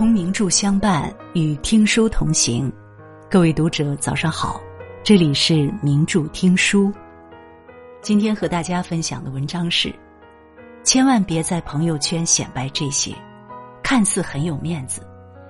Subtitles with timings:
[0.00, 2.72] 同名著相伴，与听书同行。
[3.30, 4.58] 各位读者，早上好，
[5.04, 6.90] 这里是名著听书。
[8.00, 9.94] 今天和大家分享的文章是：
[10.82, 13.14] 千万别在朋友圈显摆这些，
[13.82, 15.06] 看似很有面子，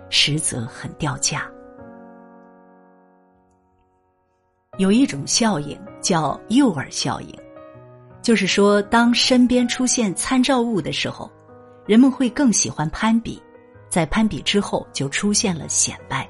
[0.08, 1.48] 实则很掉价。
[4.78, 7.38] 有一种效应叫诱饵效应，
[8.20, 11.30] 就是说，当身边出现参照物的时候，
[11.86, 13.40] 人们会更喜欢攀比。
[13.90, 16.26] 在攀比之后，就出现了显摆。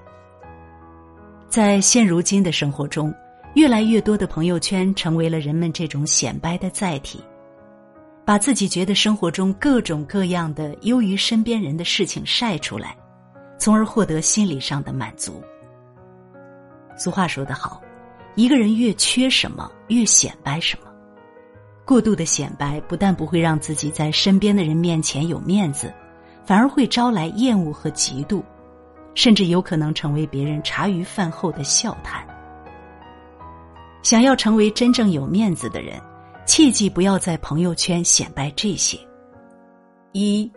[1.49, 3.15] 在现如今的生活中，
[3.55, 7.23] 越来越多的朋友圈成为了人们这种显摆的载体，
[8.25, 12.97] 把自己觉得生活中各种各样的优于身边人的事情晒出来，
[13.59, 15.43] 从而获得心理上的满足。
[16.97, 17.83] 俗话说得好，
[18.37, 20.91] 一个人越缺什么，越显摆什么。
[21.85, 25.93] 过度的显摆不但不会让自己在身边的人面前有面子。
[26.51, 28.43] 反而会招来厌恶和嫉妒，
[29.15, 32.27] 甚至有可能成为别人茶余饭后的笑谈。
[34.03, 36.03] 想要成为真正有面子的人，
[36.45, 38.99] 切记不要在朋友圈显摆这些：
[40.11, 40.51] 一、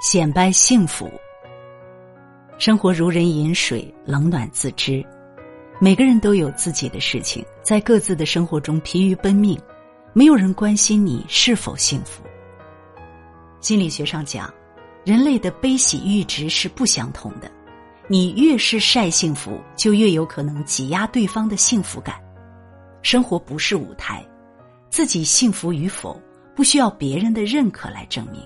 [0.00, 1.10] 显摆幸福。
[2.56, 5.04] 生活如人饮水，冷暖自知。
[5.80, 9.60] 每个人都有自己的事情，在各自的生活中疲于奔命，
[10.12, 12.22] 没有人关心你是否幸福。
[13.60, 14.48] 心理学上讲。
[15.04, 17.50] 人类的悲喜阈值是不相同的，
[18.06, 22.16] 你越是晒幸福，就越有可能挤压对方的幸福感。
[23.00, 24.22] 生活不是舞台，
[24.90, 26.20] 自己幸福与否
[26.54, 28.42] 不需要别人的认可来证明。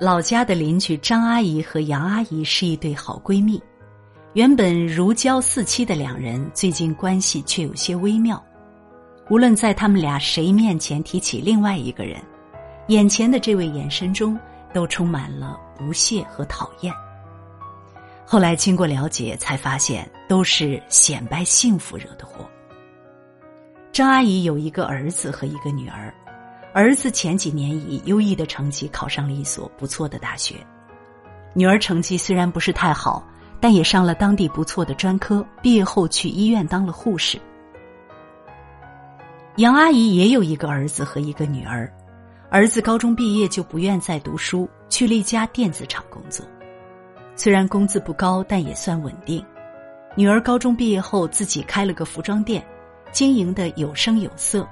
[0.00, 3.62] 老家的邻居张阿姨和杨阿姨是一对好闺蜜，
[4.32, 8.44] 原本如胶似漆的两人，最近关系却有些微妙。
[9.30, 12.20] 无论在他们俩谁面前提起另外一个人，
[12.88, 14.36] 眼前的这位眼神中。
[14.72, 16.92] 都充满了不屑和讨厌。
[18.24, 22.48] 后来经过了解，才发现都是显摆幸福惹的祸。
[23.90, 26.12] 张阿姨有一个儿子和一个女儿，
[26.74, 30.54] 儿子前几年以优异的成绩考上了一所不错的大学，
[31.54, 33.26] 女儿成绩虽然不是太好，
[33.58, 37.40] 但也上了当地不错的专科，毕业后去医院当了护士。
[39.56, 41.92] 杨阿姨也有一个儿子和一个女儿。
[42.50, 46.46] 儿子高中毕业就不愿再读书，去了一家电子厂工作。
[47.36, 49.44] 虽然工资不高，但也算稳定。
[50.16, 52.66] 女儿高中毕业后自己开了个服装店，
[53.12, 54.66] 经营的有声有色。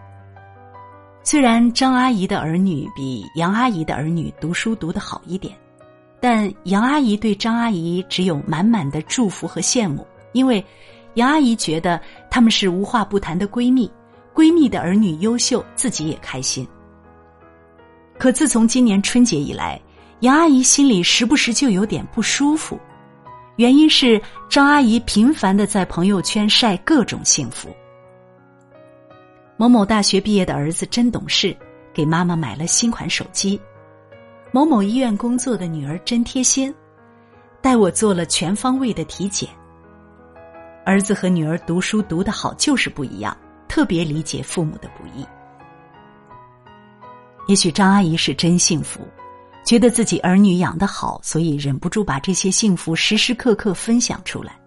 [1.23, 5.55] 虽然张阿姨的儿女比杨阿姨的儿女读书读得好一点，
[6.19, 10.65] 但杨阿姨对张阿姨只有满满的祝福和羡慕，因为
[11.15, 12.01] 杨阿姨觉得
[12.31, 13.91] 她们是无话不谈的闺蜜，
[14.35, 16.67] 闺蜜的儿女优秀，自己也开心。
[18.19, 19.81] 可自从今年春节以来，
[20.21, 22.79] 杨阿姨心里时不时就有点不舒服，
[23.57, 27.69] 原因是张阿姨频繁的在朋友圈晒各种幸福。
[29.59, 31.57] 某某大学毕业的儿子真懂事，
[31.93, 33.59] 给妈妈买了新款手机；
[34.51, 36.75] 某某医院工作的女儿真贴心，
[37.61, 39.49] 带我做了全方位的体检。
[40.85, 45.27] 儿子和女儿读书读得好就是不一样，特别理解父母的不易。
[47.47, 49.07] 也许张阿姨是真幸福，
[49.65, 54.59] 觉得自己儿女养得好，所以忍不住把这些幸福时时刻刻分享出来。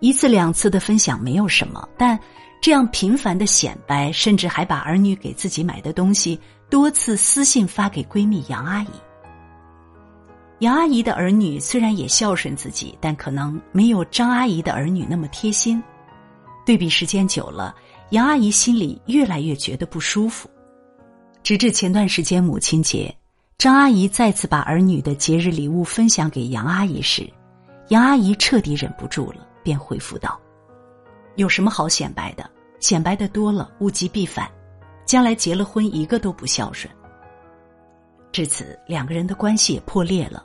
[0.00, 2.18] 一次两次的分享没有什么，但
[2.60, 6.38] 这样频繁的显摆，甚至还把儿女给自己买的东西
[6.70, 8.88] 多次私信发给闺蜜杨阿姨。
[10.60, 15.82] 杨阿姨的儿女虽然也孝顺自己，但可能没有张阿姨的儿女那么贴心。
[16.64, 17.74] 对比时间久了，
[18.10, 20.48] 杨阿姨心里越来越觉得不舒服。
[21.44, 23.14] 直至前段时间母亲节，
[23.58, 27.30] 张阿姨再次把儿女的节日礼物分享给杨阿姨时，
[27.88, 30.40] 杨阿姨彻底忍不住了，便回复道
[31.36, 32.50] ：“有什么好显摆的？
[32.80, 34.50] 显摆的多了，物极必反，
[35.04, 36.90] 将来结了婚一个都不孝顺。”
[38.32, 40.42] 至此，两个人的关系也破裂了，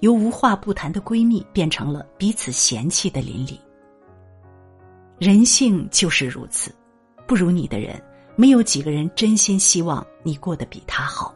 [0.00, 3.58] 由无话不谈的闺蜜变成了彼此嫌弃的邻里。
[5.18, 6.70] 人性就是如此，
[7.26, 7.98] 不如你的人。
[8.34, 11.34] 没有几个人真心希望你过得比他好，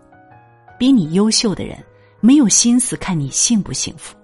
[0.78, 1.76] 比你优秀的人
[2.20, 4.16] 没有心思看你幸不幸福。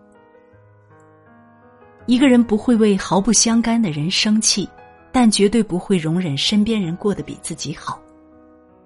[2.07, 4.69] 一个人不会为毫不相干的人生气，
[5.13, 8.01] 但绝对不会容忍身边人过得比自己好。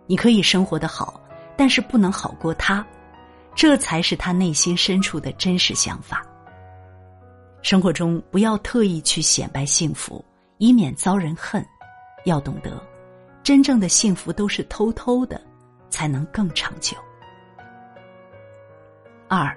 [0.06, 1.20] 你可以生活的好，
[1.56, 2.86] 但是不能好过他，
[3.54, 6.26] 这才是他内心深处的真实想法。
[7.62, 10.24] 生活中不要特意去显摆幸福，
[10.58, 11.64] 以免遭人恨。
[12.24, 12.80] 要懂得。
[13.46, 15.40] 真正的幸福都是偷偷的，
[15.88, 16.96] 才能更长久。
[19.28, 19.56] 二，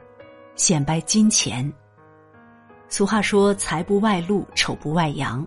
[0.56, 1.74] 显摆金钱
[2.88, 5.44] 俗话说“财不外露，丑不外扬”，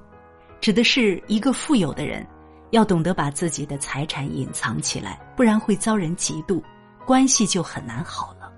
[0.61, 2.27] 指的是一个富有的人
[2.73, 6.61] 要懂得把自己的财产隐藏起来，不然会遭人嫉妒，
[7.07, 8.53] 关系就很难好了。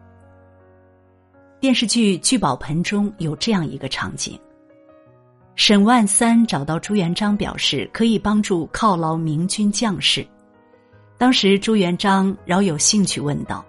[1.60, 4.40] 电视剧《聚宝盆》中有这样一个场景：
[5.56, 10.26] 沈万三找到朱元璋，表示可以帮助犒劳明军将士。
[11.16, 13.64] 当时朱元璋饶有兴趣问道：“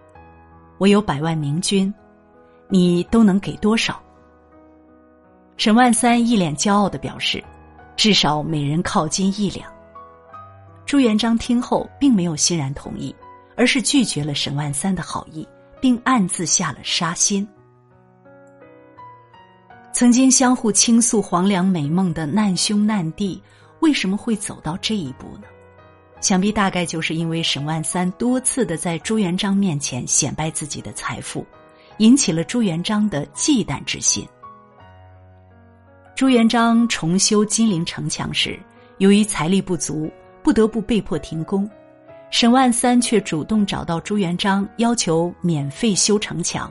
[0.79, 1.93] 我有百万明军，
[2.69, 4.01] 你都能给多少？”
[5.57, 7.41] 沈万三一脸骄傲的表示
[7.95, 9.71] ：“至少每人犒金一两。”
[10.87, 13.15] 朱元璋听后并没有欣然同意，
[13.55, 15.47] 而是拒绝了沈万三的好意，
[15.79, 17.47] 并暗自下了杀心。
[19.95, 23.41] 曾经相互倾诉黄粱美梦的难兄难弟，
[23.79, 25.43] 为什么会走到这一步呢？
[26.19, 31.45] 想必大概就是因为沈万三多次的在朱元璋面前显摆自己的财富，
[31.99, 34.27] 引起了朱元璋的忌惮之心。
[36.13, 38.59] 朱元璋重修金陵城墙时，
[38.97, 40.11] 由于财力不足，
[40.43, 41.69] 不得不被迫停工。
[42.31, 46.69] 沈万三却主动找到朱元璋，要求免费修城墙，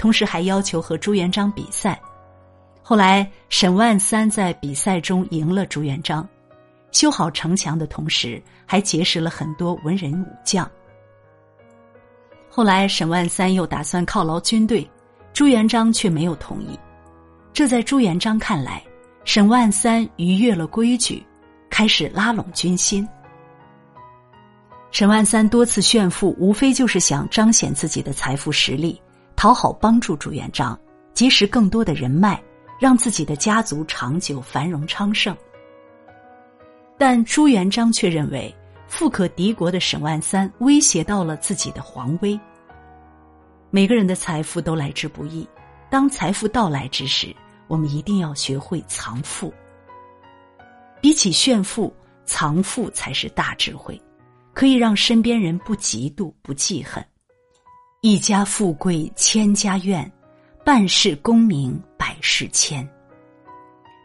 [0.00, 1.96] 同时还要求和朱元璋比赛。
[2.90, 6.28] 后来，沈万三在比赛中赢了朱元璋，
[6.90, 10.68] 修好城墙的同时，还结识了很多文人武将。
[12.48, 14.90] 后来，沈万三又打算犒劳军队，
[15.32, 16.76] 朱元璋却没有同意。
[17.52, 18.82] 这在朱元璋看来，
[19.24, 21.24] 沈万三逾越了规矩，
[21.70, 23.08] 开始拉拢军心。
[24.90, 29.00] 沈万三多次炫富，无非就是想彰显自己的财富实力，
[29.36, 30.76] 讨好帮助朱元璋，
[31.14, 32.42] 结识更多的人脉。
[32.80, 35.36] 让自己的家族长久繁荣昌盛，
[36.96, 38.52] 但朱元璋却认为
[38.88, 42.40] 富可敌国的沈万三威胁到了自己的皇威。
[43.68, 45.46] 每个人的财富都来之不易，
[45.90, 47.36] 当财富到来之时，
[47.68, 49.52] 我们一定要学会藏富。
[51.02, 51.94] 比起炫富，
[52.24, 54.00] 藏富才是大智慧，
[54.54, 57.04] 可以让身边人不嫉妒、不记恨。
[58.00, 60.10] 一家富贵千家怨，
[60.64, 61.78] 半世功名。
[62.20, 62.86] 百世千。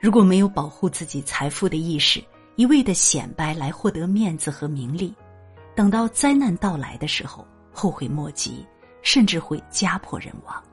[0.01, 2.23] 如果没有保护自己财富的意识，
[2.56, 5.13] 一味的显摆来获得面子和名利，
[5.75, 8.65] 等到灾难到来的时候，后悔莫及，
[9.01, 10.63] 甚至会家破人亡。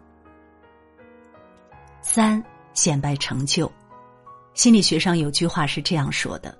[2.00, 2.42] 三
[2.74, 3.70] 显摆成就，
[4.54, 6.56] 心理学上有句话是这样说的：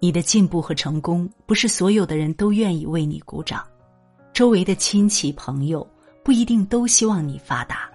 [0.00, 3.66] 你的进步和成功，不是所有的人都愿意为你鼓掌，
[4.34, 5.88] 周围的亲戚朋友
[6.22, 7.89] 不一定都希望你发达。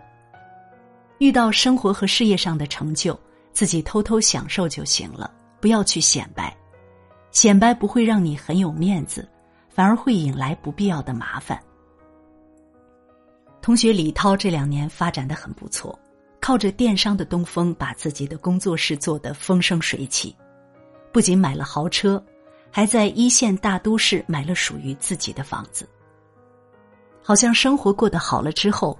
[1.18, 3.18] 遇到生活和事业上的成就，
[3.54, 5.32] 自己偷偷享受就行了，
[5.62, 6.56] 不要去显摆。
[7.32, 9.28] 显摆不会让你很有面子，
[9.70, 11.62] 反而会引来不必要的麻烦。
[13.62, 15.98] 同学李涛这两年发展的很不错，
[16.40, 20.36] 靠着电商的东风，把自己的工作室做得风生水起，
[21.12, 22.24] 不仅买了豪车，
[22.70, 25.88] 还在一线大都市买了属于自己的房子。
[27.22, 28.98] 好像生活过得好了之后。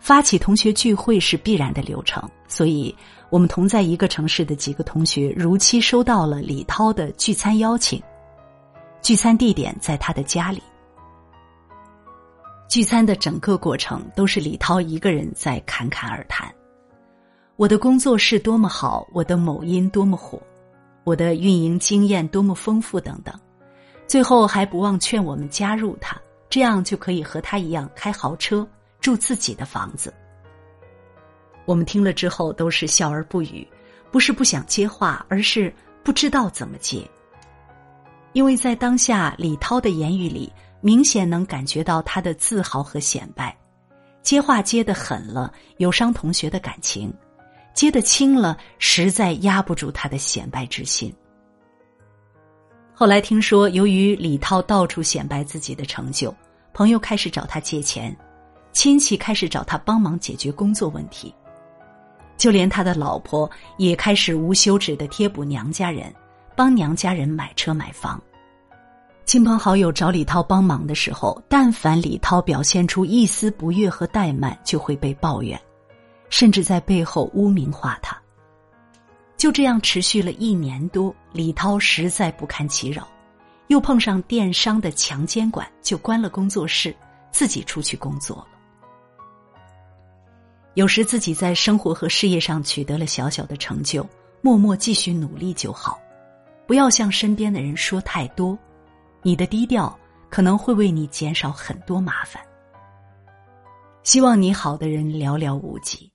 [0.00, 2.94] 发起同学聚会是必然的流程，所以
[3.30, 8.02] 我们同在一个城市的几个同学如期收到了李涛的聚餐邀请。
[9.02, 10.62] 聚餐地点在他的家里。
[12.68, 16.52] 聚餐的整个过程都是李涛一个人在侃侃而谈
[17.56, 20.40] ：“我的工作室多么好，我的某音多么火，
[21.04, 23.34] 我的运营经验多么丰富等等。”
[24.06, 28.66] 最后还不忘劝我们加入他，这样就可以和他一样开豪车。
[29.00, 30.12] 住自己的房子，
[31.64, 33.66] 我们听了之后都是笑而不语，
[34.10, 37.08] 不是不想接话，而是不知道怎么接。
[38.32, 43.56] 因为在当下，李涛的言语里明显能感觉到他的自豪和显摆，
[44.22, 47.10] 接话接的狠了，有伤同学的感情；
[47.72, 51.12] 接的轻了，实在压不住他的显摆之心。
[52.92, 56.34] 后来听说，由于李涛到处显摆自己的成就，
[56.72, 58.14] 朋友开始找他借钱。
[58.78, 61.34] 亲戚开始找他帮忙解决工作问题，
[62.36, 66.14] 就连他的老婆也开始无休止的贴补娘家人，
[66.54, 68.22] 帮娘家人买车买房。
[69.24, 75.60] 亲朋好友找李涛帮忙的时候，但凡李涛表现出一丝不悦和怠慢，就会被抱怨，
[76.30, 78.16] 甚至在背后污名化他。
[79.36, 83.08] 就这样持续了一年多，李涛实在不堪其扰，
[83.66, 86.94] 又碰上电商的强监管，就关了工作室，
[87.32, 88.57] 自己出去工作了。
[90.78, 94.08] 有时自己在生活和事业上取得了小小的成就，
[94.40, 95.98] 默默继续努力就好，
[96.68, 98.56] 不要向身边的人说太多，
[99.20, 99.98] 你的低调
[100.30, 102.40] 可能会为你减少很多麻烦。
[104.04, 106.08] 希望你好的人寥寥无几，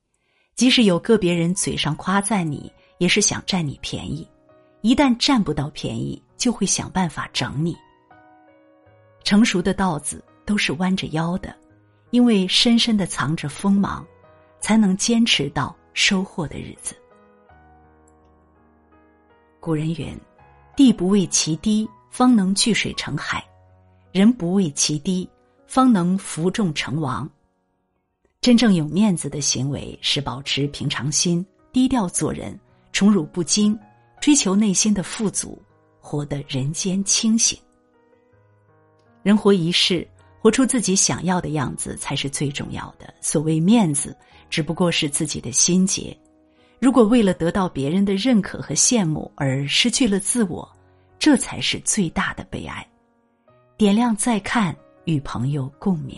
[0.56, 4.26] 即使有个别人嘴上夸赞你，也是想占你便宜。
[4.80, 7.76] 一旦占不到便宜，就会想办法整你。
[9.26, 11.54] 成熟的稻子都是弯着腰的，
[12.12, 14.08] 因为深深的藏着锋芒，
[14.64, 16.96] 才能坚持到收获的日子。
[19.60, 20.18] 古人云
[20.74, 23.42] ：“地不为其低，方能聚水成海；
[24.14, 25.30] 人不为其低，
[25.68, 27.30] 方能服众成王。”
[28.40, 32.58] 真正有面子的行为是保持平常心，低调做人，
[32.94, 33.78] 宠辱不惊，
[34.22, 35.62] 追求内心的富足，
[36.00, 37.60] 活得人间清醒。
[39.24, 40.08] 人活一世，
[40.42, 43.14] 活出自己想要的样子才是最重要的。
[43.22, 44.16] 所谓面子，
[44.54, 46.16] 只不过是自己的心结。
[46.80, 50.72] 如果为了得到别人的认可和羡慕而失去了自我，
[51.18, 52.88] 这才是最大的悲哀。
[53.78, 56.18] 点亮再看，与朋友共勉。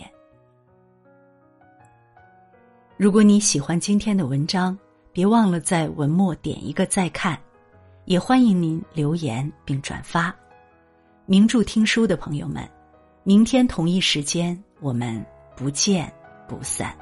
[2.98, 4.78] 如果你喜欢今天的文章，
[5.14, 7.40] 别忘了在文末点一个再看，
[8.04, 10.34] 也欢迎您留言并转发。
[11.24, 12.68] 名著听书的朋友们。
[13.22, 15.24] 明天同一时间，我们
[15.56, 16.12] 不见
[16.46, 16.94] 不散。